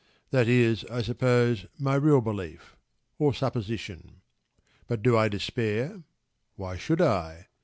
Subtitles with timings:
[0.31, 2.75] That is, I suppose, my real belief
[3.19, 4.21] or supposition.
[4.87, 6.01] But do I despair?
[6.55, 7.49] Why should I?